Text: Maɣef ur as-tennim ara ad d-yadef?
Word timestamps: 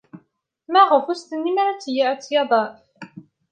Maɣef 0.71 1.05
ur 1.11 1.15
as-tennim 1.17 1.57
ara 1.61 1.71
ad 1.73 1.79
d-yadef? 1.83 2.77